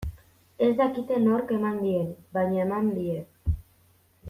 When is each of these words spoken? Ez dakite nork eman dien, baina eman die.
Ez 0.67 0.69
dakite 0.79 1.19
nork 1.25 1.53
eman 1.57 1.77
dien, 1.83 2.09
baina 2.39 2.65
eman 2.65 2.91
die. 2.97 3.21